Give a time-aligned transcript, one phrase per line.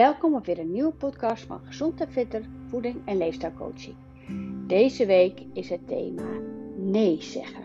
[0.00, 3.96] Welkom op weer een nieuwe podcast van Gezond en Fitter Voeding en Leefstijlcoaching.
[4.66, 6.28] Deze week is het thema
[6.76, 7.64] nee zeggen.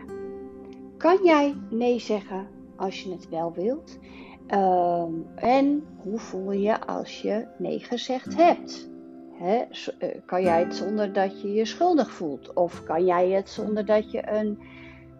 [0.97, 3.99] Kan jij nee zeggen als je het wel wilt?
[4.47, 8.89] Ehm, en hoe voel je als je nee gezegd hebt?
[9.39, 12.53] Eh, kan jij het zonder dat je je schuldig voelt?
[12.53, 14.59] Of kan jij het zonder dat je een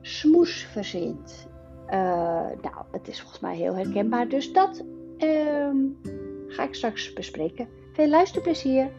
[0.02, 1.48] smoes verzint?
[1.88, 1.94] Uh,
[2.62, 4.28] nou, het is volgens mij heel herkenbaar.
[4.28, 4.84] Dus dat
[5.18, 5.78] ehm,
[6.56, 7.70] ga ik straks bespreken.
[7.94, 8.92] Veel luisterplezier!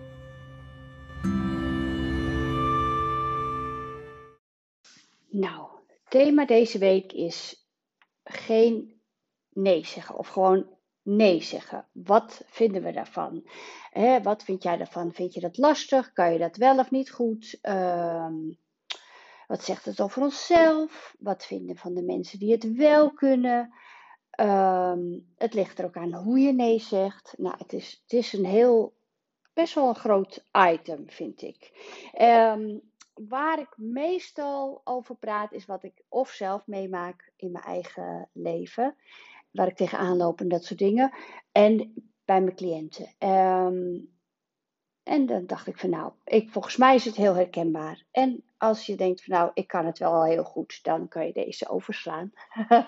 [5.31, 5.69] Nou,
[6.09, 7.67] thema deze week is
[8.25, 9.01] geen
[9.51, 10.67] nee zeggen of gewoon
[11.03, 11.89] nee zeggen.
[11.93, 13.49] Wat vinden we daarvan?
[14.23, 15.13] wat vind jij daarvan?
[15.13, 16.13] Vind je dat lastig?
[16.13, 17.59] Kan je dat wel of niet goed?
[17.61, 18.35] Ehm,
[19.47, 21.15] wat zegt het over onszelf?
[21.19, 23.75] Wat vinden van de mensen die het wel kunnen?
[24.37, 27.35] Ehm, het ligt er ook aan hoe je nee zegt.
[27.39, 28.95] Nou, het is, het is een heel,
[29.53, 31.73] best wel een groot item, vind ik.
[32.21, 32.81] Um,
[33.15, 38.97] waar ik meestal over praat, is wat ik of zelf meemaak in mijn eigen leven.
[39.51, 41.13] Waar ik tegenaan loop en dat soort dingen.
[41.53, 43.15] En bij mijn cliënten.
[43.19, 44.15] Um,
[45.03, 48.05] en dan dacht ik van nou, ik, volgens mij is het heel herkenbaar.
[48.11, 51.33] En als je denkt van nou, ik kan het wel heel goed, dan kan je
[51.33, 52.33] deze overslaan.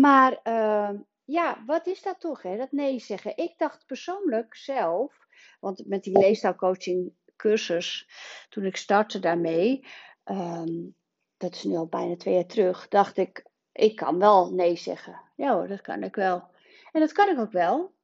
[0.00, 0.90] maar uh,
[1.24, 2.56] ja, wat is dat toch, hè?
[2.56, 3.36] dat nee zeggen?
[3.36, 5.26] Ik dacht persoonlijk zelf,
[5.60, 8.08] want met die leestaalcoaching cursus,
[8.48, 9.86] toen ik startte daarmee,
[10.24, 10.96] um,
[11.36, 15.20] dat is nu al bijna twee jaar terug, dacht ik, ik kan wel nee zeggen.
[15.36, 16.50] Ja hoor, dat kan ik wel.
[16.92, 17.94] En dat kan ik ook wel.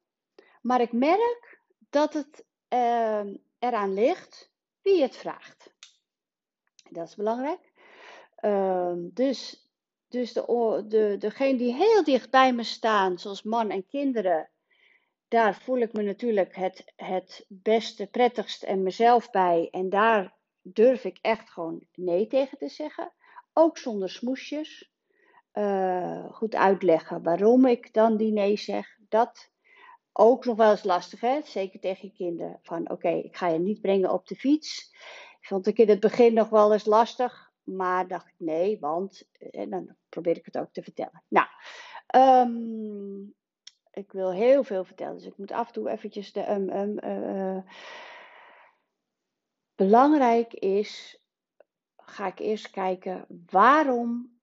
[0.63, 5.73] Maar ik merk dat het uh, eraan ligt wie het vraagt.
[6.91, 7.73] Dat is belangrijk.
[9.15, 9.63] Dus
[10.13, 14.51] dus de, de, degene die heel dicht bij me staan, zoals man en kinderen,
[15.29, 19.69] daar voel ik me natuurlijk het, het beste, prettigst en mezelf bij.
[19.71, 23.13] En daar durf ik echt gewoon nee tegen te zeggen.
[23.53, 24.91] Ook zonder smoesjes.
[25.55, 28.99] Uh, goed uitleggen waarom ik dan die nee zeg.
[29.09, 29.51] Dat
[30.13, 32.59] ook nog wel eens lastig, zeker tegen je kinderen.
[32.63, 34.95] Van oké, ik ga je niet brengen op de fiets.
[35.41, 37.52] Vond ik in het begin nog wel eens lastig.
[37.63, 39.29] Maar dacht ik nee, want.
[39.51, 41.23] En dan probeer ik het ook te vertellen.
[41.29, 41.47] Nou,
[42.17, 43.35] um,
[43.91, 45.17] ik wil heel veel vertellen.
[45.17, 46.51] Dus ik moet af en toe eventjes de.
[46.51, 47.63] Um, um, uh,
[49.75, 51.21] belangrijk is.
[51.97, 54.41] Ga ik eerst kijken waarom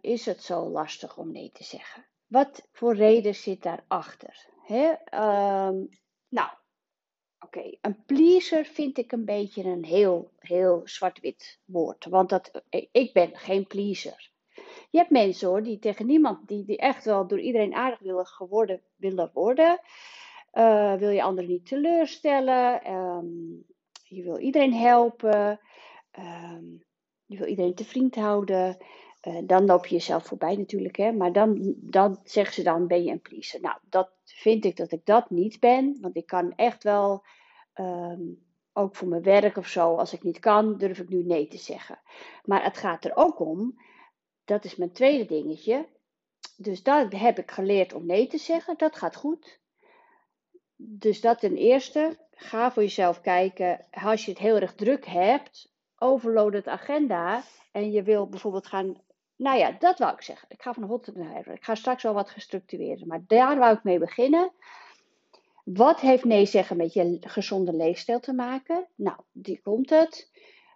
[0.00, 2.06] is het zo lastig om nee te zeggen?
[2.26, 4.46] Wat voor reden zit daarachter?
[4.70, 5.88] Um,
[6.28, 6.50] nou,
[7.44, 12.04] Oké, een pleaser vind ik een beetje een heel, heel zwart-wit woord.
[12.04, 14.30] Want dat, ik ben geen pleaser.
[14.90, 18.26] Je hebt mensen hoor, die tegen niemand, die, die echt wel door iedereen aardig willen,
[18.26, 19.80] geworden, willen worden.
[20.52, 22.92] Uh, wil je anderen niet teleurstellen.
[22.92, 23.64] Um,
[24.04, 25.60] je wil iedereen helpen.
[26.18, 26.84] Um,
[27.26, 28.76] je wil iedereen te vriend houden.
[29.28, 30.96] Uh, dan loop je jezelf voorbij natuurlijk.
[30.96, 31.12] Hè?
[31.12, 33.60] Maar dan, dan zeggen ze dan, ben je een pleaser.
[33.60, 35.98] Nou, dat vind ik dat ik dat niet ben.
[36.00, 37.24] Want ik kan echt wel
[37.74, 41.48] Um, ook voor mijn werk of zo, als ik niet kan, durf ik nu nee
[41.48, 42.00] te zeggen.
[42.44, 43.80] Maar het gaat er ook om,
[44.44, 45.88] dat is mijn tweede dingetje.
[46.56, 48.74] Dus daar heb ik geleerd om nee te zeggen.
[48.78, 49.60] Dat gaat goed.
[50.76, 52.18] Dus dat ten eerste.
[52.30, 53.86] Ga voor jezelf kijken.
[53.90, 57.42] Als je het heel erg druk hebt, overload het agenda.
[57.72, 58.94] En je wil bijvoorbeeld gaan.
[59.42, 60.48] Nou ja, dat wou ik zeggen.
[60.50, 61.48] Ik ga van hot naar her.
[61.48, 63.06] Ik ga straks wel wat gestructureerd.
[63.06, 64.52] Maar daar wou ik mee beginnen.
[65.64, 68.88] Wat heeft nee zeggen met je gezonde leefstijl te maken?
[68.94, 70.30] Nou, die komt het.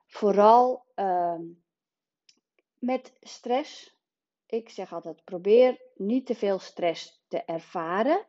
[0.06, 1.41] Vooral uh,
[2.78, 3.97] met stress.
[4.47, 8.27] Ik zeg altijd: probeer niet te veel stress te ervaren,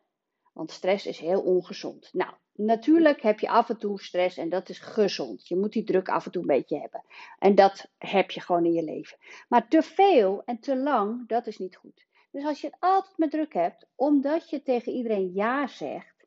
[0.54, 2.10] want stress is heel ongezond.
[2.14, 5.48] Nou, natuurlijk heb je af en toe stress en dat is gezond.
[5.48, 7.04] Je moet die druk af en toe een beetje hebben.
[7.40, 9.18] En dat heb je gewoon in je leven.
[9.48, 12.06] Maar te veel en te lang, dat is niet goed.
[12.32, 16.18] Dus als je het altijd met druk hebt, omdat je tegen iedereen ja zegt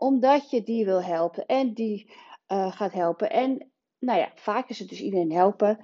[0.00, 2.12] omdat je die wil helpen en die
[2.48, 3.30] uh, gaat helpen.
[3.30, 5.78] En nou ja, vaak is het dus iedereen helpen.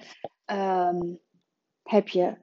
[0.46, 1.20] Um,
[1.82, 2.36] heb je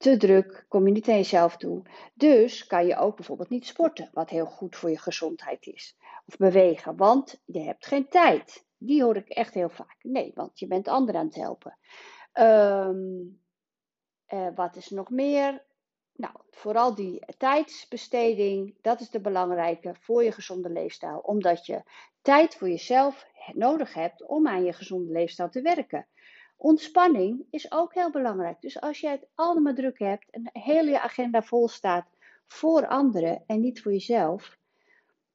[0.00, 1.82] te druk, kom je niet aan jezelf toe.
[2.14, 5.96] Dus kan je ook bijvoorbeeld niet sporten, wat heel goed voor je gezondheid is.
[6.26, 8.64] Of bewegen, want je hebt geen tijd.
[8.78, 9.96] Die hoor ik echt heel vaak.
[10.02, 11.78] Nee, want je bent anderen aan het helpen.
[12.32, 13.40] Um,
[14.28, 15.64] uh, wat is nog meer?
[16.12, 21.18] Nou, vooral die tijdsbesteding, dat is de belangrijke voor je gezonde leefstijl.
[21.18, 21.82] Omdat je
[22.22, 26.06] tijd voor jezelf nodig hebt om aan je gezonde leefstijl te werken.
[26.62, 28.60] Ontspanning is ook heel belangrijk.
[28.60, 32.06] Dus als jij het allemaal druk hebt en heel je agenda vol staat
[32.46, 34.58] voor anderen en niet voor jezelf,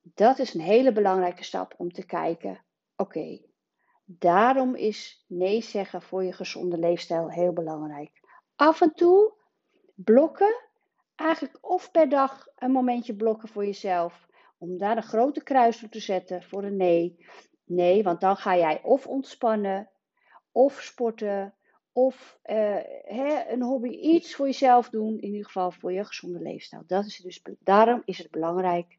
[0.01, 2.63] Dat is een hele belangrijke stap om te kijken.
[2.95, 3.41] Oké,
[4.05, 8.11] daarom is nee zeggen voor je gezonde leefstijl heel belangrijk.
[8.55, 9.33] Af en toe
[9.95, 10.55] blokken,
[11.15, 14.27] eigenlijk of per dag een momentje blokken voor jezelf.
[14.57, 17.25] Om daar een grote kruis voor te zetten voor een nee.
[17.63, 19.89] Nee, want dan ga jij of ontspannen,
[20.55, 21.53] of sporten,
[21.91, 22.55] of uh,
[23.03, 25.19] hè, een hobby, iets voor jezelf doen.
[25.19, 26.83] In ieder geval voor je gezonde leefstijl.
[26.87, 28.97] Dat is dus, daarom is het belangrijk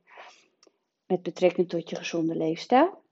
[1.06, 3.02] met betrekking tot je gezonde leefstijl.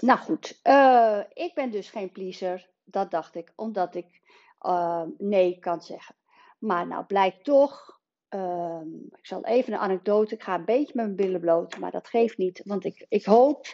[0.00, 2.70] Nou goed, uh, ik ben dus geen pleaser.
[2.84, 4.20] Dat dacht ik, omdat ik
[4.62, 6.14] uh, nee kan zeggen.
[6.58, 8.80] Maar nou blijkt toch, uh,
[9.10, 12.08] ik zal even een anekdote, ik ga een beetje met mijn billen bloot, maar dat
[12.08, 13.66] geeft niet, want ik, ik hoop,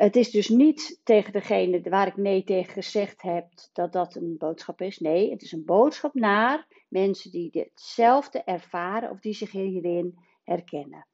[0.00, 4.34] het is dus niet tegen degene waar ik nee tegen gezegd heb, dat dat een
[4.38, 4.98] boodschap is.
[4.98, 11.06] Nee, het is een boodschap naar mensen die hetzelfde ervaren of die zich hierin herkennen.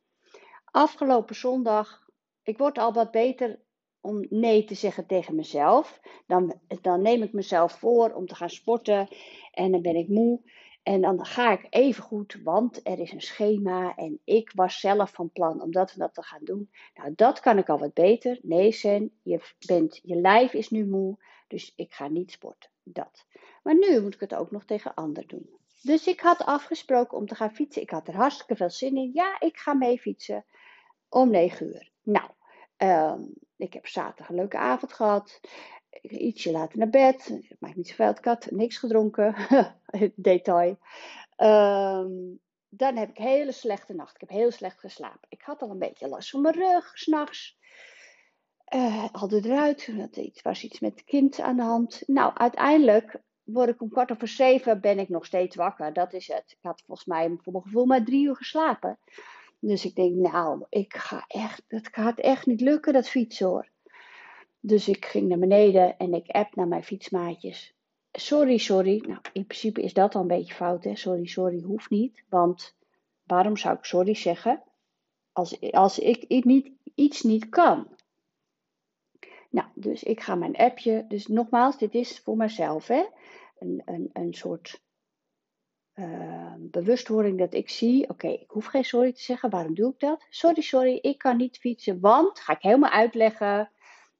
[0.64, 2.08] Afgelopen zondag,
[2.42, 3.60] ik word al wat beter
[4.00, 6.00] om nee te zeggen tegen mezelf.
[6.26, 9.08] Dan, dan neem ik mezelf voor om te gaan sporten
[9.50, 10.40] en dan ben ik moe.
[10.86, 15.10] En dan ga ik even goed, want er is een schema en ik was zelf
[15.10, 16.70] van plan om dat en dat te gaan doen.
[16.94, 18.38] Nou, dat kan ik al wat beter.
[18.42, 21.16] Nee, Sen, je, bent, je lijf is nu moe,
[21.48, 22.70] dus ik ga niet sporten.
[22.82, 23.26] Dat.
[23.62, 25.50] Maar nu moet ik het ook nog tegen anderen doen.
[25.82, 27.82] Dus ik had afgesproken om te gaan fietsen.
[27.82, 29.10] Ik had er hartstikke veel zin in.
[29.14, 30.44] Ja, ik ga mee fietsen
[31.08, 31.90] om 9 uur.
[32.02, 32.30] Nou,
[32.76, 35.40] um, ik heb zaterdag een leuke avond gehad.
[36.02, 37.24] Ietsje later naar bed.
[37.24, 38.10] Het maakt niet zoveel.
[38.10, 39.34] Ik had niks gedronken.
[40.14, 40.78] Detail.
[41.36, 44.14] Um, dan heb ik hele slechte nacht.
[44.14, 45.26] Ik heb heel slecht geslapen.
[45.28, 47.58] Ik had al een beetje last van mijn rug, s'nachts.
[48.74, 49.86] Uh, haalde eruit.
[49.86, 52.02] Het was iets met het kind aan de hand.
[52.06, 55.92] Nou, uiteindelijk word ik om kwart over zeven ben ik nog steeds wakker.
[55.92, 56.44] Dat is het.
[56.46, 58.98] Ik had volgens mij voor mijn gevoel maar drie uur geslapen.
[59.58, 63.68] Dus ik denk, nou, ik ga echt, dat gaat echt niet lukken, dat fietsen hoor.
[64.66, 67.74] Dus ik ging naar beneden en ik app naar mijn fietsmaatjes.
[68.12, 69.02] Sorry, sorry.
[69.06, 70.96] Nou, in principe is dat al een beetje fout, hè.
[70.96, 72.24] Sorry, sorry, hoeft niet.
[72.28, 72.76] Want
[73.22, 74.62] waarom zou ik sorry zeggen
[75.32, 77.88] als, als ik niet, iets niet kan?
[79.50, 81.04] Nou, dus ik ga mijn appje.
[81.08, 83.04] Dus nogmaals, dit is voor mezelf, hè.
[83.58, 84.80] Een, een, een soort
[85.94, 89.50] uh, bewustwording dat ik zie, oké, ik hoef geen sorry te zeggen.
[89.50, 90.26] Waarom doe ik dat?
[90.30, 93.70] Sorry, sorry, ik kan niet fietsen, want, ga ik helemaal uitleggen.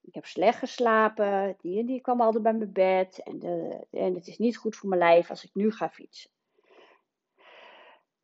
[0.07, 3.19] Ik heb slecht geslapen, die en die kwam altijd bij mijn bed.
[3.23, 6.31] En, de, en het is niet goed voor mijn lijf als ik nu ga fietsen.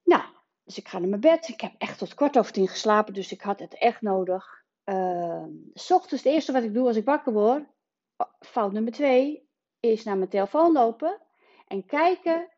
[0.04, 0.22] Nou,
[0.64, 1.48] dus ik ga naar mijn bed.
[1.48, 4.64] Ik heb echt tot kwart over tien geslapen, dus ik had het echt nodig.
[4.84, 5.44] Uh,
[5.74, 7.64] s ochtends, het eerste wat ik doe als ik wakker word,
[8.40, 9.48] fout nummer twee,
[9.80, 11.20] is naar mijn telefoon lopen
[11.66, 12.48] en kijken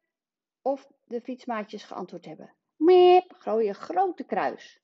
[0.63, 2.55] of de fietsmaatjes geantwoord hebben.
[2.77, 4.81] Meep, grote, grote kruis.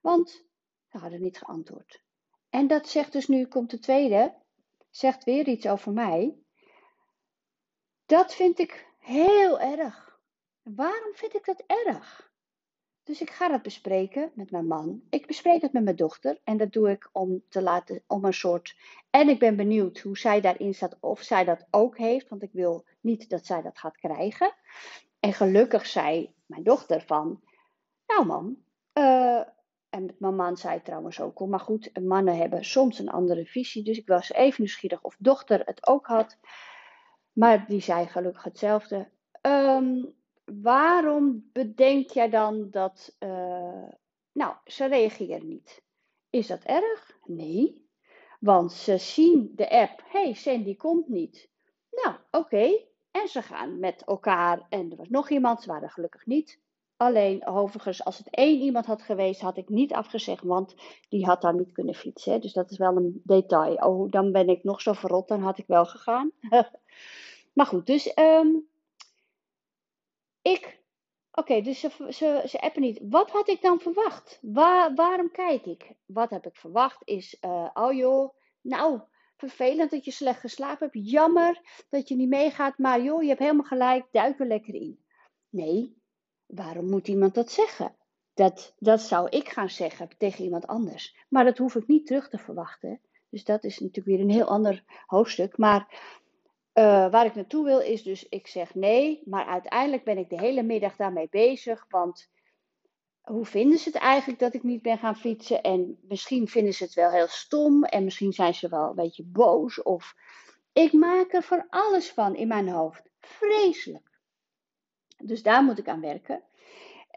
[0.00, 0.30] Want
[0.88, 2.01] ze hadden niet geantwoord.
[2.52, 4.34] En dat zegt dus nu, komt de tweede,
[4.90, 6.36] zegt weer iets over mij.
[8.06, 10.18] Dat vind ik heel erg.
[10.62, 12.30] Waarom vind ik dat erg?
[13.02, 15.02] Dus ik ga dat bespreken met mijn man.
[15.10, 16.40] Ik bespreek het met mijn dochter.
[16.44, 18.76] En dat doe ik om te laten, om een soort.
[19.10, 22.28] En ik ben benieuwd hoe zij daarin staat, of zij dat ook heeft.
[22.28, 24.54] Want ik wil niet dat zij dat gaat krijgen.
[25.20, 27.42] En gelukkig zei mijn dochter van,
[28.06, 28.56] nou man,
[28.94, 29.42] uh,
[29.92, 33.84] en mijn man zei trouwens ook al, maar goed, mannen hebben soms een andere visie.
[33.84, 36.38] Dus ik was even nieuwsgierig of dochter het ook had.
[37.32, 39.08] Maar die zei gelukkig hetzelfde.
[39.42, 43.88] Um, waarom bedenk jij dan dat, uh,
[44.32, 45.82] nou, ze reageren niet?
[46.30, 47.18] Is dat erg?
[47.24, 47.86] Nee.
[48.40, 51.48] Want ze zien de app, hey, Sandy komt niet.
[51.90, 54.66] Nou, oké, en ze gaan met elkaar.
[54.68, 56.60] En er was nog iemand, ze waren gelukkig niet.
[57.02, 60.74] Alleen, overigens, als het één iemand had geweest, had ik niet afgezegd, want
[61.08, 62.40] die had daar niet kunnen fietsen.
[62.40, 63.74] Dus dat is wel een detail.
[63.74, 66.30] Oh, dan ben ik nog zo verrot, dan had ik wel gegaan.
[67.54, 68.68] maar goed, dus um,
[70.42, 70.80] ik.
[71.32, 73.00] Oké, dus ze, ze, ze appen niet.
[73.02, 74.38] Wat had ik dan verwacht?
[74.42, 75.92] Waar, waarom kijk ik?
[76.06, 79.00] Wat heb ik verwacht is, uh, oh joh, nou,
[79.36, 81.10] vervelend dat je slecht geslapen hebt.
[81.10, 85.04] Jammer dat je niet meegaat, maar joh, je hebt helemaal gelijk, duik er lekker in.
[85.48, 86.01] Nee,
[86.54, 87.94] waarom moet iemand dat zeggen?
[88.34, 91.16] Dat, dat zou ik gaan zeggen tegen iemand anders.
[91.28, 93.00] Maar dat hoef ik niet terug te verwachten.
[93.28, 95.56] Dus dat is natuurlijk weer een heel ander hoofdstuk.
[95.56, 95.80] Maar
[96.74, 100.38] uh, waar ik naartoe wil is dus, ik zeg nee, maar uiteindelijk ben ik de
[100.38, 101.86] hele middag daarmee bezig.
[101.88, 102.30] Want
[103.20, 105.62] hoe vinden ze het eigenlijk dat ik niet ben gaan fietsen?
[105.62, 109.24] En misschien vinden ze het wel heel stom en misschien zijn ze wel een beetje
[109.24, 109.82] boos.
[109.82, 110.14] Of
[110.72, 113.02] ik maak er van alles van in mijn hoofd.
[113.20, 114.11] Vreselijk.
[115.22, 116.42] Dus daar moet ik aan werken.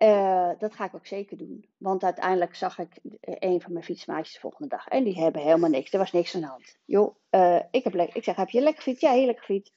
[0.03, 1.69] Uh, dat ga ik ook zeker doen.
[1.77, 4.87] Want uiteindelijk zag ik een van mijn fietsmaatjes de volgende dag.
[4.87, 5.93] En die hebben helemaal niks.
[5.93, 6.77] Er was niks aan de hand.
[6.85, 9.01] Joh, uh, ik, heb ik zeg, heb je lekker fiets?
[9.01, 9.73] Ja, heerlijk fiets.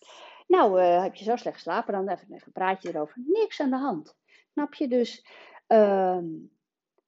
[0.47, 1.93] Nou, heb je zo slecht geslapen?
[1.93, 3.23] Dan even, even een praatje erover.
[3.27, 4.17] Niks aan de hand.
[4.53, 4.89] Snap je?
[4.89, 5.27] Dus
[5.67, 6.27] ehm,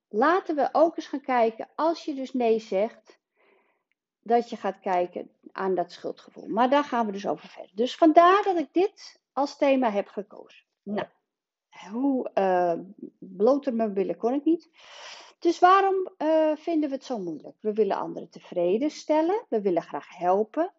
[0.09, 1.69] laten we ook eens gaan kijken.
[1.75, 3.19] Als je dus nee zegt,
[4.23, 6.49] dat je gaat kijken aan dat schuldgevoel.
[6.49, 7.71] Maar daar gaan we dus over verder.
[7.75, 10.65] Dus vandaar dat ik dit als thema heb gekozen.
[10.95, 11.07] Nou,
[11.91, 12.79] hoe uh,
[13.19, 14.71] bloter mijn billen kon ik niet.
[15.39, 17.57] Dus waarom uh, vinden we het zo moeilijk?
[17.61, 19.47] We willen anderen tevreden stellen.
[19.49, 20.73] We willen graag helpen.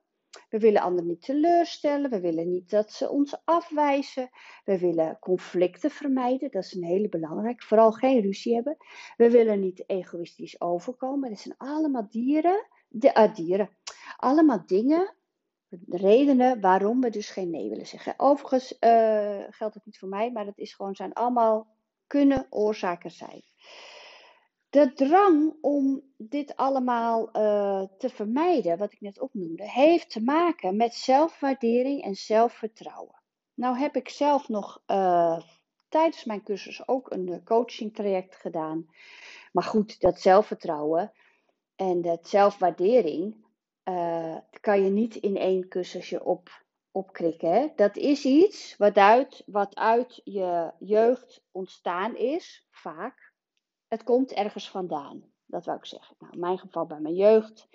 [0.50, 2.10] We willen anderen niet teleurstellen.
[2.10, 4.30] We willen niet dat ze ons afwijzen.
[4.66, 6.52] We willen conflicten vermijden.
[6.52, 7.66] Dat is een hele belangrijke.
[7.66, 8.78] Vooral geen ruzie hebben.
[9.18, 11.30] We willen niet egoïstisch overkomen.
[11.30, 13.70] Dat zijn allemaal dieren de, uh, dieren.
[14.18, 15.16] Allemaal dingen,
[15.88, 18.14] redenen waarom we dus geen nee willen zeggen.
[18.18, 21.68] Overigens uh, geldt het niet voor mij, maar het is gewoon, zijn allemaal
[22.08, 23.44] kunnen oorzaken zijn.
[24.70, 30.76] De drang om dit allemaal uh, te vermijden, wat ik net opnoemde, heeft te maken
[30.76, 33.22] met zelfwaardering en zelfvertrouwen.
[33.54, 35.40] Nou heb ik zelf nog uh,
[35.90, 38.86] tijdens mijn cursus ook een coaching traject gedaan.
[39.52, 41.12] Maar goed, dat zelfvertrouwen,
[41.76, 43.46] en de zelfwaardering
[43.84, 47.52] uh, kan je niet in één kussensje op, opkrikken.
[47.52, 47.68] Hè?
[47.76, 53.34] Dat is iets wat uit, wat uit je jeugd ontstaan is, vaak.
[53.88, 55.24] Het komt ergens vandaan.
[55.46, 56.16] Dat wou ik zeggen.
[56.20, 57.68] Nou, in mijn geval bij mijn jeugd.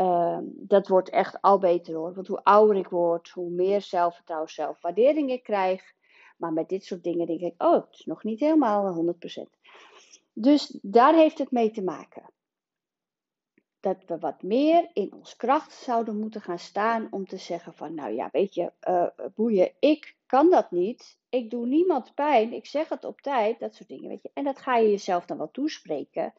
[0.00, 2.14] Uh, dat wordt echt al beter hoor.
[2.14, 5.82] Want hoe ouder ik word, hoe meer zelfvertrouwen, zelfwaardering ik krijg.
[6.36, 9.60] Maar met dit soort dingen denk ik, oh, het is nog niet helemaal 100%.
[10.32, 12.31] Dus daar heeft het mee te maken
[13.82, 17.94] dat we wat meer in ons kracht zouden moeten gaan staan om te zeggen van,
[17.94, 21.18] nou ja, weet je, uh, boeien, ik kan dat niet.
[21.28, 22.52] Ik doe niemand pijn.
[22.52, 23.60] Ik zeg het op tijd.
[23.60, 24.30] Dat soort dingen, weet je.
[24.34, 26.32] En dat ga je jezelf dan wel toespreken.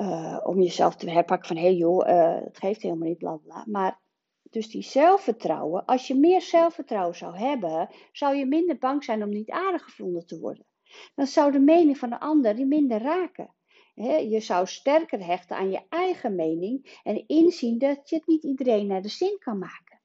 [0.00, 3.36] Uh, om jezelf te herpakken van, hé hey joh, uh, het geeft helemaal niet, bla
[3.36, 3.64] bla.
[3.66, 4.00] Maar
[4.42, 9.28] dus die zelfvertrouwen, als je meer zelfvertrouwen zou hebben, zou je minder bang zijn om
[9.28, 10.66] niet aardig gevonden te worden.
[11.14, 13.54] Dan zou de mening van de ander die minder raken
[13.94, 18.86] je zou sterker hechten aan je eigen mening en inzien dat je het niet iedereen
[18.86, 20.00] naar de zin kan maken.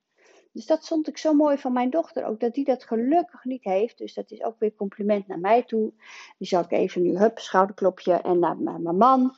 [0.51, 3.63] Dus dat vond ik zo mooi van mijn dochter ook, dat die dat gelukkig niet
[3.63, 3.97] heeft.
[3.97, 5.93] Dus dat is ook weer compliment naar mij toe.
[6.37, 9.35] Die zal ik even nu, hup, schouderklopje en naar mijn man.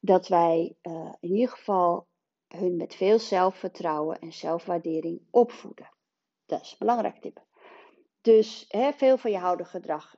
[0.00, 2.06] Dat wij uh, in ieder geval
[2.48, 5.90] hun met veel zelfvertrouwen en zelfwaardering opvoeden.
[6.46, 7.44] Dat is een belangrijke tip.
[8.20, 10.16] Dus veel van je houden gedrag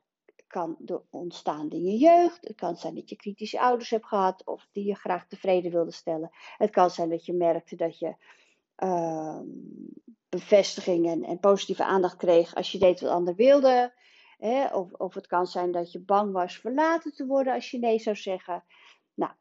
[0.50, 0.76] kan
[1.11, 2.47] ontstaan in je jeugd.
[2.47, 5.92] Het kan zijn dat je kritische ouders hebt gehad of die je graag tevreden wilde
[5.92, 6.30] stellen.
[6.57, 8.14] Het kan zijn dat je merkte dat je
[8.78, 9.40] uh,
[10.28, 13.92] bevestiging en, en, positieve aandacht kreeg als je deed wat ander wilde.
[14.38, 14.66] Hè?
[14.66, 17.99] Of, of het kan zijn dat je bang was verlaten te worden als je nee
[17.99, 18.64] zou zeggen.
[19.14, 19.33] Nou,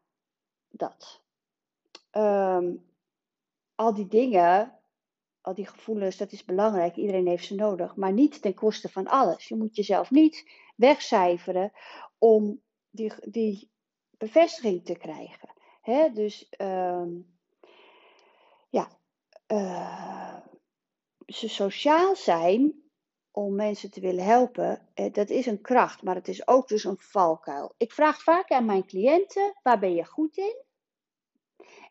[0.69, 1.21] dat.
[2.11, 2.85] Um,
[3.75, 4.79] al die dingen
[5.41, 6.95] al die gevoelens, dat is belangrijk.
[6.95, 7.95] Iedereen heeft ze nodig.
[7.95, 9.47] Maar niet ten koste van alles.
[9.47, 11.71] Je moet jezelf niet wegcijferen
[12.17, 13.71] om die, die
[14.17, 15.50] bevestiging te krijgen.
[16.13, 17.05] Dus uh,
[18.69, 18.88] ja,
[19.48, 20.38] uh,
[21.25, 22.83] ze sociaal zijn
[23.31, 26.83] om mensen te willen helpen, eh, dat is een kracht, maar het is ook dus
[26.83, 27.74] een valkuil.
[27.77, 30.63] Ik vraag vaak aan mijn cliënten, waar ben je goed in?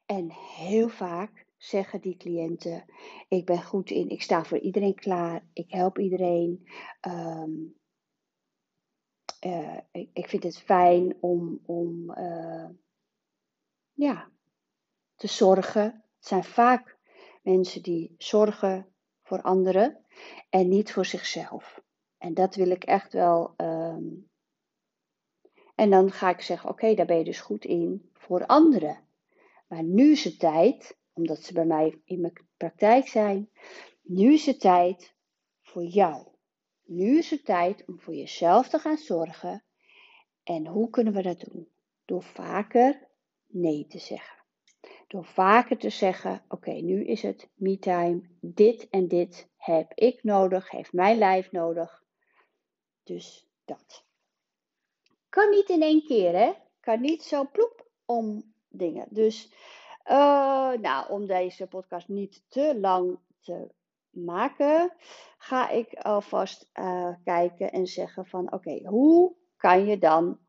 [0.07, 2.85] En heel vaak zeggen die cliënten,
[3.28, 6.68] ik ben goed in, ik sta voor iedereen klaar, ik help iedereen.
[7.09, 7.77] Um,
[9.47, 9.78] uh,
[10.12, 12.68] ik, vind het fijn om, om uh,
[13.92, 14.30] ja,
[15.14, 15.83] te zorgen.
[15.83, 16.99] Het zijn vaak
[17.42, 18.87] mensen die zorgen
[19.23, 20.04] voor anderen
[20.50, 21.83] en niet voor zichzelf.
[22.18, 23.54] En dat wil ik echt wel.
[23.57, 24.30] Um,
[25.75, 28.99] en dan ga ik zeggen: Oké, daar ben je dus goed in voor anderen.
[29.66, 33.50] Maar nu is het tijd omdat ze bij mij in mijn praktijk zijn.
[34.02, 35.14] Nu is het tijd
[35.62, 36.26] voor jou.
[36.88, 39.64] Nu is het tijd om voor jezelf te gaan zorgen.
[40.42, 41.68] En hoe kunnen we dat doen?
[42.04, 43.09] Door vaker
[43.47, 44.37] nee te zeggen.
[45.07, 48.28] Door vaker te zeggen: Oké, nu is het me-time.
[48.40, 52.04] Dit en dit heb ik nodig, heeft mijn lijf nodig.
[53.02, 54.04] Dus dat.
[55.28, 56.52] Kan niet in één keer, hè?
[56.80, 59.07] Kan niet zo ploep om dingen.
[59.11, 59.52] Dus
[60.07, 63.68] uh, nou, om deze podcast niet te lang te
[64.25, 64.94] maken,
[65.38, 70.40] ga ik alvast uh, kijken en zeggen van oké, hoe kan je dan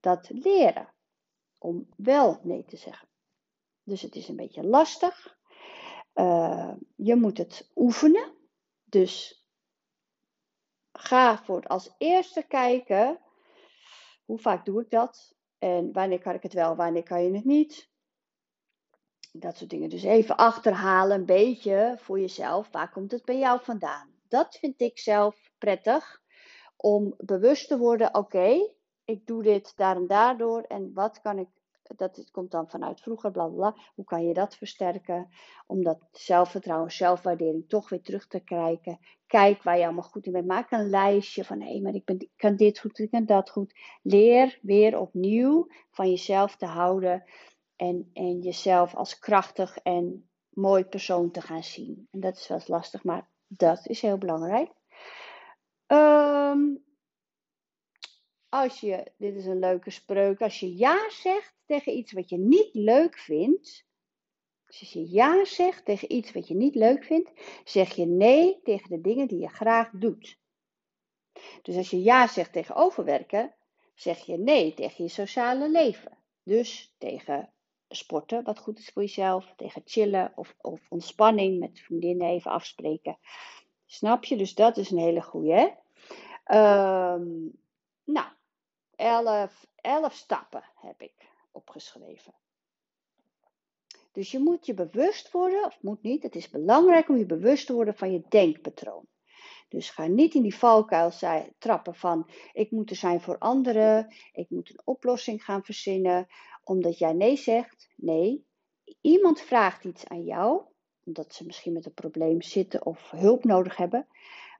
[0.00, 0.94] dat leren?
[1.58, 3.08] Om wel nee te zeggen.
[3.82, 5.38] Dus het is een beetje lastig.
[6.14, 8.34] Uh, je moet het oefenen.
[8.84, 9.44] Dus
[10.92, 13.20] ga voor het als eerste kijken
[14.24, 15.34] Hoe vaak doe ik dat?
[15.58, 17.90] En wanneer kan ik het wel, wanneer kan je het niet?
[19.38, 19.90] Dat soort dingen.
[19.90, 22.68] Dus even achterhalen, een beetje voor jezelf.
[22.70, 24.10] Waar komt het bij jou vandaan?
[24.28, 26.22] Dat vind ik zelf prettig.
[26.76, 28.70] Om bewust te worden, oké,
[29.04, 30.60] ik doe dit daar en daardoor.
[30.62, 31.48] En wat kan ik
[31.96, 33.74] dat komt dan vanuit vroeger, bla bla.
[33.94, 35.28] Hoe kan je dat versterken?
[35.66, 38.98] Om dat zelfvertrouwen, zelfwaardering toch weer terug te krijgen.
[39.26, 40.46] Kijk waar je allemaal goed in bent.
[40.46, 43.50] Maak een lijstje van hé, maar ik, ben, ik kan dit goed, ik kan dat
[43.50, 43.74] goed.
[44.02, 47.24] Leer weer opnieuw van jezelf te houden.
[47.76, 52.08] En, en jezelf als krachtig en mooi persoon te gaan zien.
[52.10, 54.70] En dat is wel eens lastig, maar dat is heel belangrijk.
[55.86, 56.84] Um,
[58.48, 62.38] als je, dit is een leuke spreuk, als je ja zegt tegen iets wat je
[62.38, 63.86] niet leuk vindt,
[64.66, 67.32] dus als je ja zegt tegen iets wat je niet leuk vindt,
[67.64, 70.38] zeg je nee tegen de dingen die je graag doet.
[71.62, 73.54] Dus als je ja zegt tegen overwerken,
[73.94, 76.18] zeg je nee tegen je sociale leven.
[76.42, 77.52] Dus tegen
[77.88, 83.18] sporten, wat goed is voor jezelf, tegen chillen of, of ontspanning met vriendinnen even afspreken.
[83.86, 84.36] Snap je?
[84.36, 85.76] Dus dat is een hele goede.
[86.52, 87.52] Um,
[88.04, 88.28] nou,
[88.96, 91.14] elf, elf stappen heb ik
[91.50, 92.34] opgeschreven.
[94.12, 97.66] Dus je moet je bewust worden, of moet niet, het is belangrijk om je bewust
[97.66, 99.06] te worden van je denkpatroon.
[99.68, 101.10] Dus ga niet in die valkuil
[101.58, 106.26] trappen van ik moet er zijn voor anderen, ik moet een oplossing gaan verzinnen,
[106.64, 107.88] omdat jij nee zegt.
[107.96, 108.46] Nee,
[109.00, 110.62] iemand vraagt iets aan jou,
[111.04, 114.06] omdat ze misschien met een probleem zitten of hulp nodig hebben.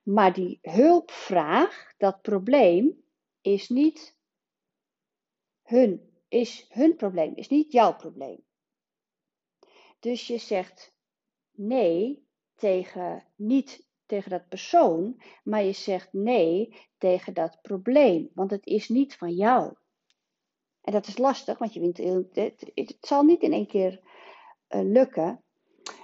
[0.03, 3.05] Maar die hulpvraag, dat probleem,
[3.41, 4.17] is niet
[5.63, 8.45] hun, is hun probleem, is niet jouw probleem.
[10.01, 10.95] Dus je zegt
[11.51, 18.67] nee tegen, niet tegen dat persoon, maar je zegt nee tegen dat probleem, want het
[18.67, 19.75] is niet van jou.
[20.81, 21.97] En dat is lastig, want je wint,
[22.35, 24.01] het, het zal niet in één keer
[24.69, 25.42] uh, lukken.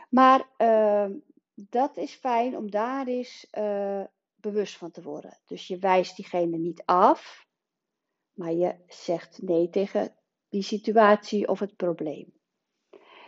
[0.09, 1.07] Maar uh,
[1.55, 5.39] dat is fijn om daar eens uh, bewust van te worden.
[5.47, 7.47] Dus je wijst diegene niet af,
[8.33, 10.17] maar je zegt nee tegen
[10.49, 12.33] die situatie of het probleem.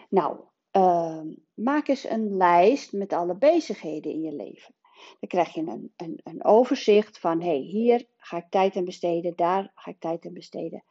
[0.08, 0.40] Nou,
[0.76, 1.20] uh,
[1.54, 4.74] maak eens een lijst met alle bezigheden in je leven.
[5.20, 8.84] Dan krijg je een, een, een overzicht van, hé, hey, hier ga ik tijd aan
[8.84, 10.84] besteden, daar ga ik tijd aan besteden.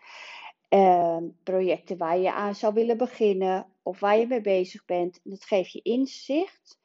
[0.70, 5.20] Uh, projecten waar je aan zou willen beginnen of waar je mee bezig bent.
[5.24, 6.80] Dat geeft je inzicht.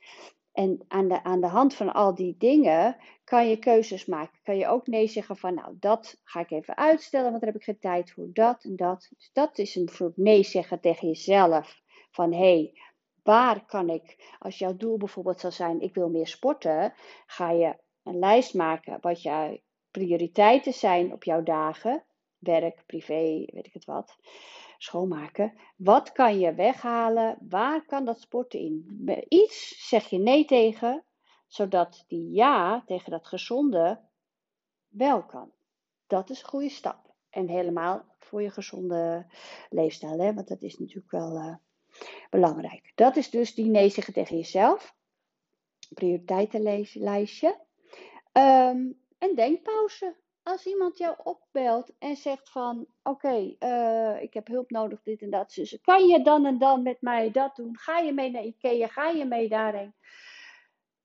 [0.53, 4.39] En aan de, aan de hand van al die dingen kan je keuzes maken.
[4.43, 7.61] Kan je ook nee zeggen van, nou, dat ga ik even uitstellen, want daar heb
[7.61, 8.29] ik geen tijd voor.
[8.33, 9.09] Dat en dat.
[9.17, 11.81] Dus dat is een soort nee zeggen tegen jezelf.
[12.11, 12.73] Van, hé, hey,
[13.29, 16.93] waar kan ik, als jouw doel bijvoorbeeld zou zijn, ik wil meer sporten,
[17.27, 19.59] ga je een lijst maken wat jouw
[19.91, 22.05] prioriteiten zijn op jouw dagen.
[22.39, 24.17] Werk, privé, weet ik het wat
[24.79, 25.59] schoonmaken.
[25.77, 27.39] Wat kan je weghalen?
[27.49, 29.05] Waar kan dat sporten in?
[29.29, 31.05] Iets zeg je nee tegen,
[31.47, 34.01] zodat die ja tegen dat gezonde
[34.89, 35.53] wel kan.
[36.07, 37.15] Dat is een goede stap.
[37.31, 39.27] En helemaal voor je gezonde
[39.71, 40.35] leefstijl, hè?
[40.35, 41.55] want dat is natuurlijk wel uh,
[42.31, 42.93] belangrijk.
[42.95, 44.95] Dat is dus die nee zeggen tegen jezelf.
[45.95, 47.67] Prioriteitenlijstje.
[48.33, 50.17] Um, en denkpauze
[50.49, 55.31] als iemand jou opbelt en zegt van oké, uh, ik heb hulp nodig, dit en
[55.31, 57.79] dat, dus kan je dan en dan met mij dat doen?
[57.79, 58.87] Ga je mee naar Ikea?
[58.87, 59.95] Ga je mee daarheen?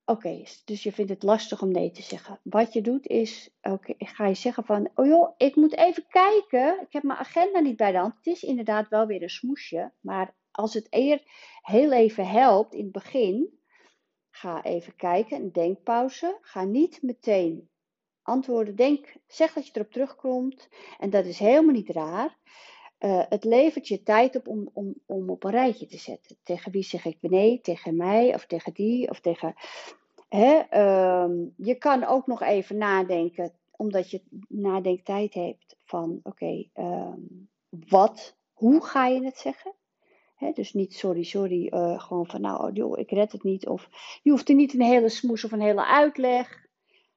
[0.06, 2.40] Oké, dus je vindt het lastig om nee te zeggen.
[2.44, 6.82] Wat je doet is, oké, ga je zeggen van, oh joh, ik moet even kijken.
[6.82, 8.16] Ik heb mijn agenda niet bij de hand.
[8.16, 11.22] Het is inderdaad wel weer een smoesje, maar als het eer
[11.62, 13.60] heel even helpt in het begin,
[14.30, 16.38] ga even kijken, een denkpauze.
[16.42, 17.70] Ga niet meteen
[18.22, 18.76] antwoorden.
[18.76, 20.70] Denk, zeg dat je erop terugkomt.
[20.98, 22.38] En dat is helemaal niet raar.
[23.00, 26.38] Uh, het levert je tijd op om, om, om op een rijtje te zetten.
[26.44, 27.62] Tegen wie zeg ik nee?
[27.62, 29.54] Tegen mij of tegen die of tegen.
[30.30, 30.62] Hè?
[30.72, 37.14] Uh, je kan ook nog even nadenken, omdat je nadenktijd hebt van oké, uh,
[37.70, 39.74] wat, hoe ga je het zeggen?
[40.52, 43.68] Dus niet sorry, sorry, uh, gewoon van nou, joh, ik red het niet.
[43.68, 43.90] Of
[44.22, 46.66] je hoeft er niet een hele smoes of een hele uitleg.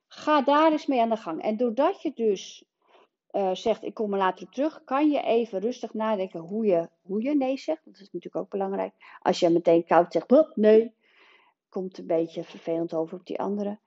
[0.09, 1.43] Ga daar eens mee aan de gang.
[1.43, 2.65] En doordat je dus
[3.31, 7.23] uh, zegt, ik kom er later terug, kan je even rustig nadenken hoe je, hoe
[7.23, 7.85] je nee zegt.
[7.85, 8.93] Dat is natuurlijk ook belangrijk.
[9.23, 10.95] Als je meteen koud zegt, nee,
[11.69, 13.79] komt een beetje vervelend over op die andere.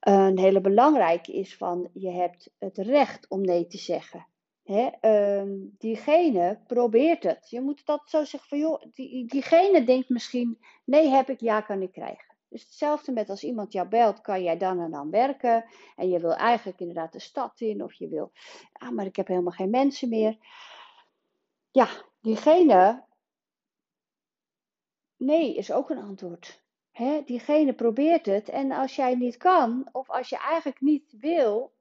[0.00, 4.26] Een hele belangrijke is van, je hebt het recht om nee te zeggen.
[4.68, 4.90] Hè?
[5.02, 7.50] Uh, diegene probeert het.
[7.50, 11.60] Je moet dat zo zeggen van, joh, die, diegene denkt misschien, nee heb ik, ja
[11.60, 12.36] kan ik krijgen.
[12.48, 15.64] Dus hetzelfde met als iemand jou belt, kan jij dan en dan werken.
[15.96, 18.32] En je wil eigenlijk inderdaad de stad in, of je wil,
[18.72, 20.36] ah, maar ik heb helemaal geen mensen meer.
[21.70, 21.88] Ja,
[22.20, 23.04] diegene,
[25.16, 26.62] nee, is ook een antwoord.
[26.90, 31.72] He, diegene probeert het en als jij niet kan, of als je eigenlijk niet wil,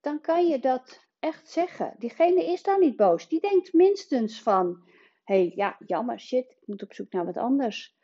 [0.00, 1.94] dan kan je dat echt zeggen.
[1.98, 3.28] Diegene is dan niet boos.
[3.28, 4.82] Die denkt minstens van,
[5.24, 7.96] hey, ja, jammer, shit, ik moet op zoek naar wat anders.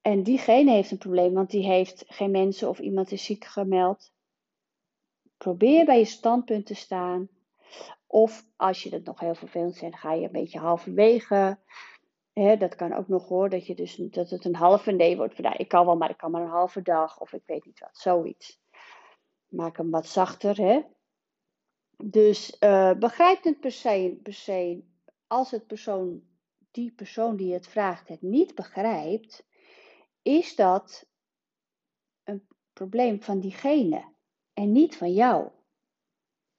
[0.00, 4.12] En diegene heeft een probleem, want die heeft geen mensen of iemand is ziek gemeld.
[5.36, 7.28] Probeer bij je standpunt te staan.
[8.06, 11.58] Of als je dat nog heel vervelend vindt, ga je een beetje halverwege.
[12.32, 15.38] Dat kan ook nog hoor, dat, je dus, dat het een halve nee wordt.
[15.38, 17.20] Nou, ik kan wel, maar ik kan maar een halve dag.
[17.20, 18.60] Of ik weet niet wat, zoiets.
[19.48, 20.56] Maak hem wat zachter.
[20.56, 20.80] Hè?
[22.04, 24.82] Dus uh, begrijp het per se, per se,
[25.26, 26.22] als het persoon,
[26.70, 29.46] die persoon die het vraagt het niet begrijpt,
[30.22, 31.06] is dat
[32.24, 34.04] een probleem van diegene
[34.52, 35.48] en niet van jou.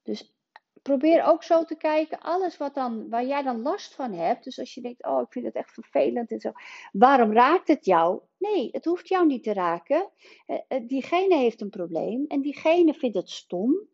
[0.02, 0.34] Dus
[0.82, 4.44] probeer ook zo te kijken, alles wat dan, waar jij dan last van hebt.
[4.44, 6.52] Dus als je denkt, oh, ik vind het echt vervelend en zo.
[6.92, 8.22] Waarom raakt het jou?
[8.38, 10.10] Nee, het hoeft jou niet te raken.
[10.46, 13.88] Eh, eh, diegene heeft een probleem en diegene vindt het stom.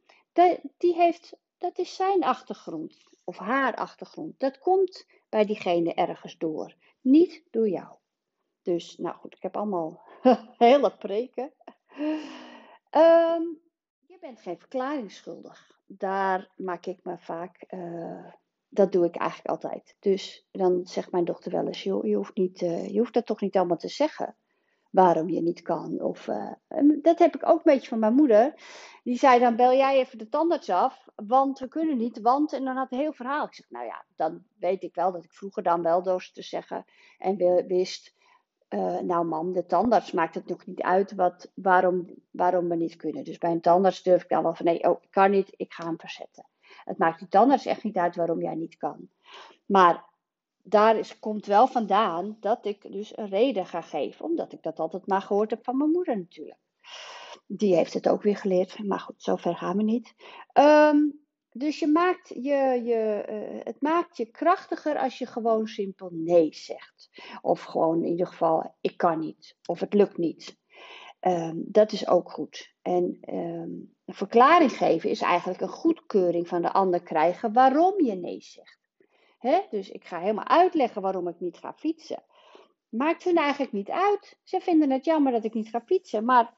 [0.78, 4.40] Die heeft, dat is zijn achtergrond of haar achtergrond.
[4.40, 7.96] Dat komt bij diegene ergens door, niet door jou.
[8.62, 10.02] Dus, nou goed, ik heb allemaal
[10.58, 11.54] hele preken.
[12.90, 13.42] Ehm,
[14.08, 15.80] je bent geen verklaring schuldig.
[15.86, 18.34] Daar maak ik me vaak, uh,
[18.68, 19.96] dat doe ik eigenlijk altijd.
[20.00, 23.26] Dus dan zegt mijn dochter wel eens, joh, je hoeft, niet, uh, je hoeft dat
[23.26, 24.36] toch niet allemaal te zeggen.
[24.96, 26.02] Waarom je niet kan.
[26.02, 26.52] Of, uh,
[27.02, 28.54] dat heb ik ook een beetje van mijn moeder.
[29.04, 32.54] Die zei dan, bel jij even de tandarts af, want we kunnen niet, want...
[32.54, 33.46] En dan had een heel verhaal.
[33.46, 36.42] Ik zeg, nou ja, dan weet ik wel dat ik vroeger dan wel door te
[36.42, 36.86] zeggen
[37.18, 38.16] en wist
[38.70, 42.96] uh, nou mam, de tandarts maakt het nog niet uit wat, waarom, waarom we niet
[42.96, 43.24] kunnen.
[43.24, 45.74] Dus bij een tandarts durf ik dan wel van nee, oh, ik kan niet, ik
[45.74, 46.46] ga hem verzetten.
[46.84, 49.10] Het maakt die tandarts echt niet uit waarom jij niet kan.
[49.66, 50.06] Maar
[50.68, 54.80] daar is, komt wel vandaan dat ik dus een reden ga geven, omdat ik dat
[54.80, 56.60] altijd maar gehoord heb van mijn moeder natuurlijk.
[57.48, 60.14] Die heeft het ook weer geleerd, maar goed, zover gaan we niet.
[60.54, 66.10] Um, dus je maakt je, je, uh, het maakt je krachtiger als je gewoon simpel
[66.12, 67.10] nee zegt.
[67.42, 69.58] Of gewoon in ieder geval, ik kan niet.
[69.66, 70.58] Of het lukt niet.
[71.22, 72.74] Um, dat is ook goed.
[72.82, 78.16] En um, een verklaring geven is eigenlijk een goedkeuring van de ander krijgen waarom je
[78.16, 78.85] nee zegt.
[79.70, 82.24] Dus ik ga helemaal uitleggen waarom ik niet ga fietsen.
[82.90, 84.40] Maakt hun eigenlijk niet uit.
[84.44, 86.26] Ze vinden het jammer dat ik niet ga fietsen.
[86.26, 86.54] Maar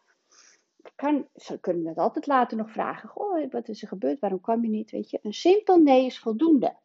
[0.96, 3.10] kan, ze kunnen het altijd later nog vragen.
[3.10, 4.20] Goh, wat is er gebeurd?
[4.20, 4.92] Waarom kwam je niet?
[4.92, 6.76] Weet je, een simpel nee is voldoende.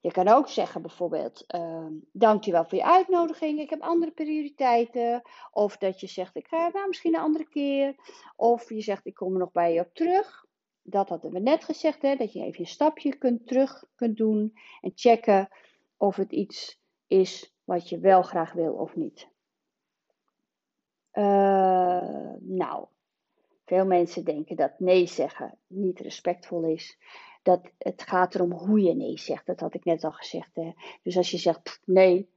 [0.00, 5.22] Je kan ook zeggen bijvoorbeeld, uh, dankjewel voor je uitnodiging, ik heb andere prioriteiten.
[5.50, 7.94] Of dat je zegt, ik ga misschien een andere keer.
[8.36, 10.46] Of je zegt, ik kom er nog bij je op terug.
[10.82, 14.52] Dat hadden we net gezegd, hè, dat je even een stapje kunt, terug kunt doen
[14.80, 15.48] en checken
[15.96, 19.28] of het iets is wat je wel graag wil of niet.
[21.12, 22.86] Uh, nou,
[23.64, 26.98] veel mensen denken dat nee zeggen niet respectvol is.
[27.42, 29.46] Dat het gaat erom hoe je nee zegt.
[29.46, 30.56] Dat had ik net al gezegd.
[30.56, 30.72] Hè.
[31.02, 32.30] Dus als je zegt nee,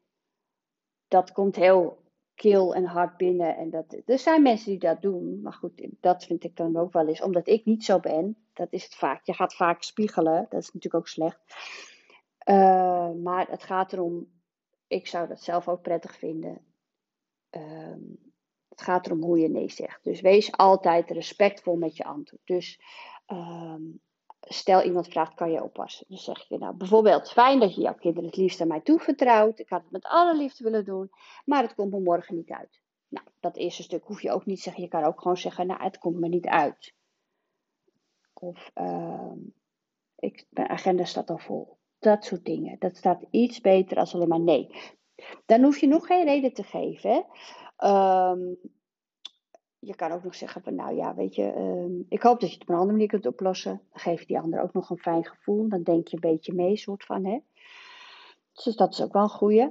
[1.07, 2.04] dat komt heel
[2.35, 3.57] kil en hard binnen.
[3.57, 5.41] En dat, er zijn mensen die dat doen.
[5.41, 7.21] Maar goed, dat vind ik dan ook wel eens.
[7.21, 8.37] Omdat ik niet zo ben.
[8.53, 9.25] Dat is het vaak.
[9.25, 10.45] Je gaat vaak spiegelen.
[10.49, 11.39] Dat is natuurlijk ook slecht.
[12.49, 14.27] Uh, maar het gaat erom.
[14.87, 16.65] Ik zou dat zelf ook prettig vinden.
[17.51, 17.95] Uh,
[18.69, 20.03] het gaat erom hoe je nee zegt.
[20.03, 22.41] Dus wees altijd respectvol met je antwoord.
[22.45, 22.79] Dus
[23.27, 23.99] um,
[24.45, 26.05] stel iemand vraagt, kan je oppassen?
[26.09, 29.59] Dan zeg je nou bijvoorbeeld, fijn dat je jouw kinderen het liefst aan mij toevertrouwt.
[29.59, 31.09] Ik had het met alle liefde willen doen,
[31.45, 32.81] maar het komt me morgen niet uit.
[33.07, 34.83] Nou, dat eerste stuk hoef je ook niet te zeggen.
[34.83, 36.93] Je kan ook gewoon zeggen, nou, het komt me niet uit.
[38.33, 39.31] Of, uh,
[40.15, 41.77] ik, mijn agenda staat al vol.
[41.99, 42.75] Dat soort dingen.
[42.79, 44.69] Dat staat iets beter als alleen maar nee.
[45.45, 47.25] Dan hoef je nog geen reden te geven.
[47.77, 48.57] Um,
[49.85, 52.55] je kan ook nog zeggen van nou ja, weet je, um, ik hoop dat je
[52.55, 53.81] het op een andere manier kunt oplossen.
[53.89, 55.69] Dan geef je die ander ook nog een fijn gevoel.
[55.69, 57.39] Dan denk je een beetje mee, soort van hè.
[58.63, 59.63] Dus dat is ook wel een goeie.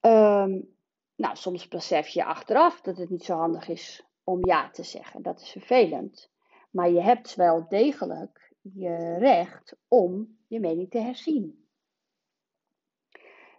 [0.00, 0.76] Um,
[1.16, 5.22] nou, soms besef je achteraf dat het niet zo handig is om ja te zeggen.
[5.22, 6.30] Dat is vervelend.
[6.70, 11.66] Maar je hebt wel degelijk je recht om je mening te herzien.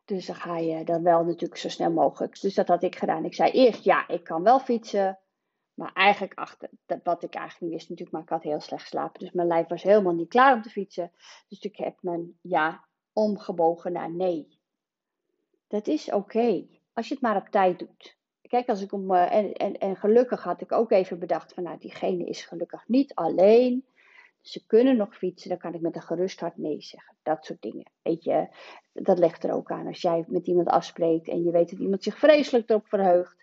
[0.05, 2.41] Dus dan ga je dan wel natuurlijk zo snel mogelijk.
[2.41, 3.25] Dus dat had ik gedaan.
[3.25, 5.19] Ik zei eerst, ja, ik kan wel fietsen.
[5.79, 8.81] Maar eigenlijk achter, dat, wat ik eigenlijk niet wist natuurlijk, maar ik had heel slecht
[8.81, 9.19] geslapen.
[9.19, 11.11] Dus mijn lijf was helemaal niet klaar om te fietsen.
[11.47, 14.59] Dus ik heb mijn ja omgebogen naar nee.
[15.67, 18.17] Dat is oké, als je het maar op tijd doet.
[18.41, 19.13] kijk, als ik om.
[19.13, 22.87] eh, en, en, en gelukkig had ik ook even bedacht: van nou, diegene is gelukkig
[22.87, 23.85] niet alleen.
[24.41, 27.15] Ze kunnen nog fietsen, dan kan ik met een gerust hart nee zeggen.
[27.23, 27.91] Dat soort dingen.
[28.01, 28.47] Weet je,
[28.93, 29.87] dat legt er ook aan.
[29.87, 33.37] Als jij met iemand afspreekt en je weet dat iemand zich vreselijk erop verheugt.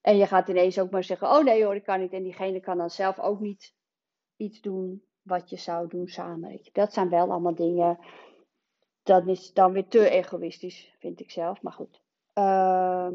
[0.00, 2.12] En je gaat ineens ook maar zeggen: Oh nee hoor, ik kan niet.
[2.12, 3.74] En diegene kan dan zelf ook niet
[4.36, 6.60] iets doen wat je zou doen samen.
[6.72, 7.98] Dat zijn wel allemaal dingen.
[9.02, 11.62] Dat is dan weer te egoïstisch, vind ik zelf.
[11.62, 12.00] Maar goed.
[12.32, 13.14] Ehm,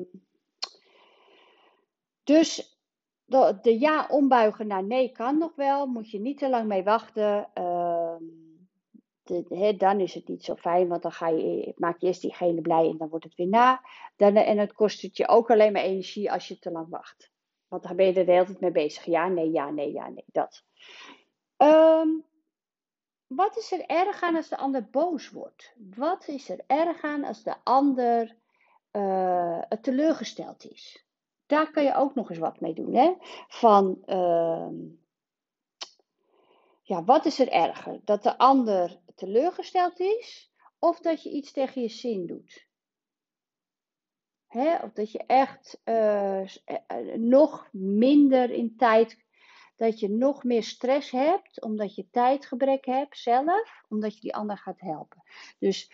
[2.24, 2.80] dus
[3.26, 5.86] de, de ja ombuigen naar nee kan nog wel.
[5.86, 7.50] Moet je niet te lang mee wachten.
[7.54, 7.75] Ehm,
[9.26, 12.62] de, dan is het niet zo fijn, want dan ga je, maak je eerst diegene
[12.62, 13.82] blij en dan wordt het weer na.
[14.16, 17.32] Dan, en het kost het je ook alleen maar energie als je te lang wacht.
[17.68, 19.06] Want dan ben je er de hele tijd mee bezig.
[19.06, 20.26] Ja, nee, ja, nee, ja, nee.
[20.28, 20.64] Dat.
[21.58, 22.10] Ehm,
[23.28, 25.74] wat is er erg aan als de ander boos wordt?
[25.96, 28.36] Wat is er erg aan als de ander
[28.92, 31.06] eh, teleurgesteld is?
[31.46, 32.94] Daar kan je ook nog eens wat mee doen.
[32.94, 33.14] Hè?
[33.48, 34.76] Van, ehm,
[36.82, 38.00] ja, wat is er erger?
[38.04, 42.68] Dat de ander teleurgesteld is of dat je iets tegen je zin doet?
[44.82, 46.48] Of dat je echt eh, eh,
[47.16, 49.24] nog minder in tijd,
[49.76, 54.58] dat je nog meer stress hebt, omdat je tijdgebrek hebt zelf, omdat je die ander
[54.58, 55.24] gaat helpen.
[55.60, 55.92] Dus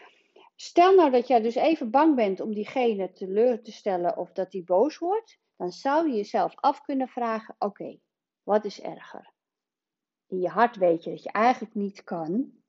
[0.55, 4.51] stel nou dat jij dus even bang bent om diegene teleur te stellen of dat
[4.51, 7.99] die boos wordt, dan zou je jezelf af kunnen vragen: oké,
[8.43, 9.33] wat is erger?
[10.27, 12.60] In je hart weet je dat je eigenlijk niet kan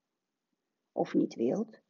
[0.93, 1.81] of niet wilt.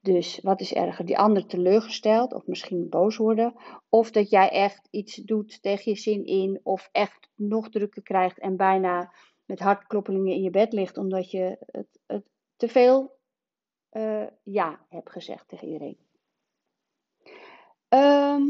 [0.00, 1.04] Dus wat is erger?
[1.04, 3.54] Die ander teleurgesteld of misschien boos worden.
[3.88, 6.60] Of dat jij echt iets doet tegen je zin in.
[6.62, 9.12] Of echt nog drukker krijgt en bijna
[9.44, 10.96] met hartkloppingen in je bed ligt.
[10.96, 12.24] Omdat je het, het
[12.56, 13.16] te veel
[13.88, 15.98] eh, ja hebt gezegd tegen iedereen.
[17.88, 18.42] Ehm,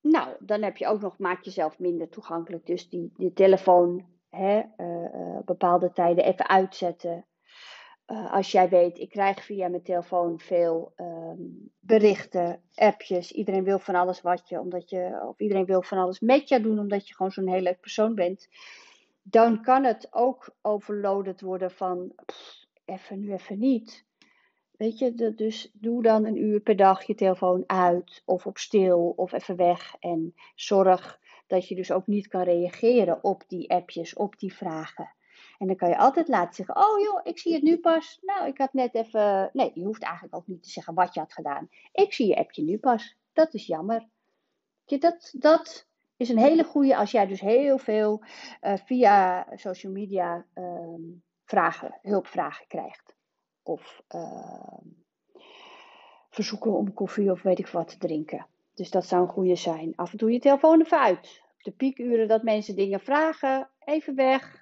[0.00, 2.66] nou, dan heb je ook nog, maak jezelf minder toegankelijk.
[2.66, 7.26] Dus die, die telefoon hè, eh, eh, bepaalde tijden even uitzetten.
[8.12, 13.32] Uh, als jij weet, ik krijg via mijn telefoon veel um, berichten, appjes.
[13.32, 16.60] Iedereen wil van alles wat je, omdat je, of iedereen wil van alles met je
[16.60, 18.48] doen, omdat je gewoon zo'n heel leuk persoon bent.
[19.22, 22.12] Dan kan het ook overloaded worden van,
[22.84, 24.04] even nu even niet.
[24.76, 29.12] Weet je, dus doe dan een uur per dag je telefoon uit, of op stil,
[29.16, 29.96] of even weg.
[30.00, 35.14] En zorg dat je dus ook niet kan reageren op die appjes, op die vragen.
[35.62, 38.18] En dan kan je altijd laten zeggen: Oh joh, ik zie het nu pas.
[38.22, 39.50] Nou, ik had net even.
[39.52, 41.68] Nee, je hoeft eigenlijk ook niet te zeggen wat je had gedaan.
[41.92, 43.16] Ik zie je appje nu pas.
[43.32, 44.08] Dat is jammer.
[44.84, 48.24] Dat, dat is een hele goede als jij dus heel veel
[48.62, 53.14] uh, via social media um, vragen, hulpvragen krijgt.
[53.62, 54.78] Of uh,
[56.30, 58.46] verzoeken om koffie of weet ik wat te drinken.
[58.74, 59.92] Dus dat zou een goede zijn.
[59.96, 61.42] Af en toe je telefoon even uit.
[61.54, 64.61] Op de piekuren dat mensen dingen vragen, even weg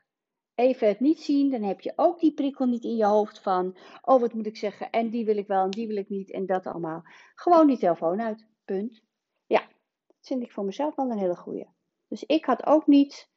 [0.61, 3.77] even het niet zien, dan heb je ook die prikkel niet in je hoofd van,
[4.03, 6.31] oh wat moet ik zeggen, en die wil ik wel en die wil ik niet
[6.31, 7.03] en dat allemaal.
[7.35, 9.03] Gewoon die telefoon uit, punt.
[9.47, 9.61] Ja,
[10.07, 11.67] dat vind ik voor mezelf wel een hele goeie.
[12.09, 13.31] Dus ik had ook niet,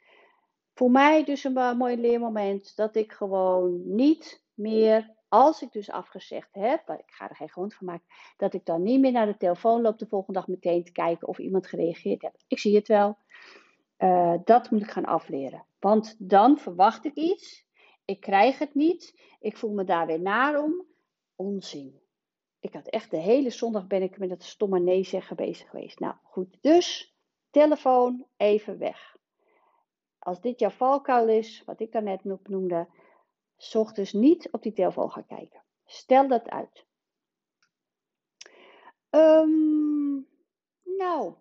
[0.74, 6.50] voor mij dus een mooi leermoment, dat ik gewoon niet meer, als ik dus afgezegd
[6.52, 8.08] heb, ik ga er geen grond van maken,
[8.38, 11.28] dat ik dan niet meer naar de telefoon loop de volgende dag meteen te kijken
[11.28, 12.46] of iemand gereageerd heeft.
[12.48, 13.18] Ik zie het wel.
[13.98, 15.66] Uh, dat moet ik gaan afleren.
[15.84, 17.66] Want dan verwacht ik iets,
[18.06, 20.86] ik krijg het niet, ik voel me daar weer naar om.
[21.36, 22.02] Onzin.
[22.60, 26.00] Ik had echt de hele zondag ben ik met dat stomme nee zeggen bezig geweest.
[26.00, 27.16] Nou goed, dus
[27.50, 29.18] telefoon even weg.
[30.20, 32.88] Als dit jouw valkuil is, wat ik daarnet noemde,
[33.56, 35.64] zocht dus niet op die telefoon gaan kijken.
[35.86, 36.86] Stel dat uit.
[39.10, 40.28] Um,
[40.84, 41.34] nou,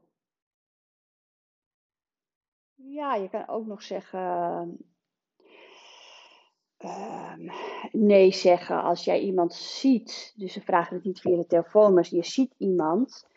[2.93, 4.77] ja, je kan ook nog zeggen.
[6.79, 7.33] Uh,
[7.93, 10.33] nee zeggen als jij iemand ziet.
[10.37, 13.29] Dus ze vragen het niet via de telefoon, maar je ziet iemand.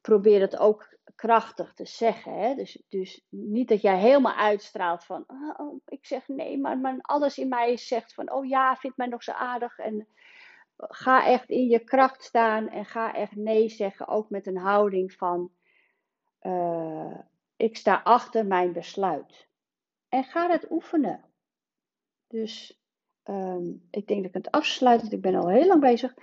[0.00, 2.38] Probeer het ook krachtig te zeggen.
[2.38, 2.54] Hè?
[2.54, 5.24] Dus, dus niet dat jij helemaal uitstraalt van.
[5.26, 8.32] Oh, oh, ik zeg nee, maar, maar alles in mij zegt van.
[8.32, 9.78] Oh ja, vind mij nog zo aardig.
[9.78, 10.08] En
[10.76, 14.08] ga echt in je kracht staan en ga echt nee zeggen.
[14.08, 15.50] Ook met een houding van.
[16.42, 17.18] Uh,
[17.56, 19.48] ik sta achter mijn besluit.
[20.08, 21.24] En ga het oefenen.
[22.26, 22.80] Dus
[23.24, 26.14] um, ik denk dat ik het afsluit, want ik ben al heel lang bezig.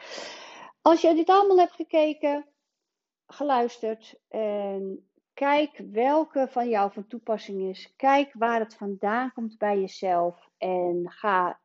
[0.81, 2.45] Als je dit allemaal hebt gekeken,
[3.27, 7.93] geluisterd en kijk welke van jou van toepassing is.
[7.95, 11.61] Kijk waar het vandaan komt bij jezelf en ga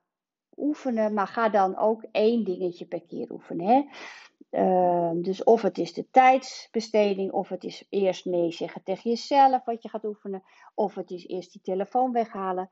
[0.57, 3.67] oefenen, maar ga dan ook één dingetje per keer oefenen.
[3.67, 3.83] Hè?
[4.51, 9.65] Ehm, dus of het is de tijdsbesteding, of het is eerst nee zeggen tegen jezelf
[9.65, 10.43] wat je gaat oefenen,
[10.75, 12.71] of het is eerst die telefoon weghalen,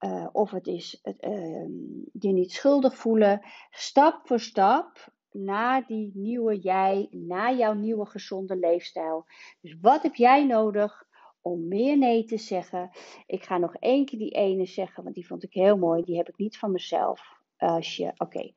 [0.00, 1.66] uh, of het is uh,
[2.12, 3.40] je niet schuldig voelen.
[3.70, 9.26] Stap voor stap naar die nieuwe jij, naar jouw nieuwe gezonde leefstijl.
[9.60, 11.06] Dus wat heb jij nodig
[11.40, 12.90] om meer nee te zeggen?
[13.26, 16.02] Ik ga nog één keer die ene zeggen, want die vond ik heel mooi.
[16.02, 17.35] Die heb ik niet van mezelf.
[17.56, 18.52] Als je, oké,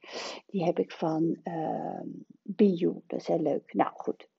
[0.46, 2.02] die heb ik van uh,
[2.42, 3.74] Be Dat is heel leuk.
[3.74, 4.30] Nou goed.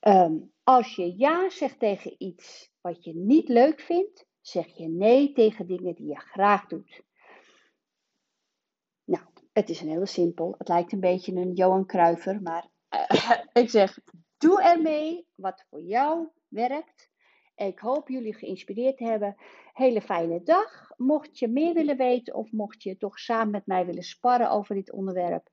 [0.00, 5.32] Um, als je ja zegt tegen iets wat je niet leuk vindt, zeg je nee
[5.32, 7.02] tegen dingen die je graag doet.
[9.04, 10.54] Nou, het is een hele simpel.
[10.58, 13.30] Het lijkt een beetje een Johan Kruiver, maar uh,
[13.62, 13.98] ik zeg:
[14.38, 17.10] doe ermee wat voor jou werkt.
[17.66, 19.36] Ik hoop jullie geïnspireerd te hebben.
[19.72, 20.90] Hele fijne dag.
[20.96, 24.74] Mocht je meer willen weten of mocht je toch samen met mij willen sparren over
[24.74, 25.48] dit onderwerp,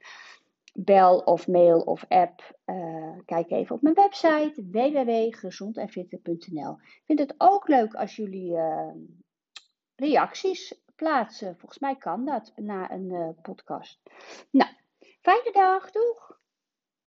[0.73, 2.59] bel of mail of app.
[2.65, 6.71] Uh, kijk even op mijn website www.gezondenfitter.nl.
[6.71, 8.91] Ik vind het ook leuk als jullie uh,
[9.95, 11.57] reacties plaatsen.
[11.57, 13.99] Volgens mij kan dat na een uh, podcast.
[14.51, 14.71] Nou,
[15.21, 15.91] fijne dag.
[15.91, 16.38] Doei!